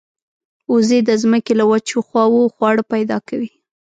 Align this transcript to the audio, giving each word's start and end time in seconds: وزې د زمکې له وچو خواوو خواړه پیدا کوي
وزې 0.73 0.99
د 1.07 1.09
زمکې 1.21 1.53
له 1.59 1.65
وچو 1.71 1.97
خواوو 2.07 2.51
خواړه 2.55 2.83
پیدا 2.93 3.17
کوي 3.27 3.51